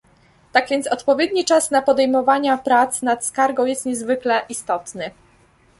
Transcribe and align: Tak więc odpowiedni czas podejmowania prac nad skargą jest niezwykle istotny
Tak 0.51 0.69
więc 0.69 0.87
odpowiedni 0.87 1.45
czas 1.45 1.69
podejmowania 1.85 2.57
prac 2.57 3.01
nad 3.01 3.25
skargą 3.25 3.65
jest 3.65 3.85
niezwykle 3.85 4.41
istotny 4.49 5.11